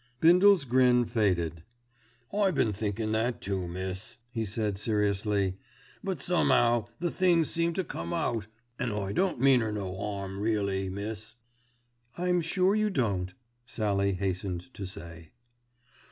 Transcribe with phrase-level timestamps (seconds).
[0.19, 1.61] Bindle's grin faded.
[2.33, 5.57] "I been thinkin' that too, miss," he said seriously.
[6.03, 8.47] "But some'ow the things seem to come out,
[8.79, 11.35] an' I don't mean 'er no 'arm really, miss."
[12.17, 13.31] "I'm sure you don't,"
[13.67, 15.33] Sallie hastened to say.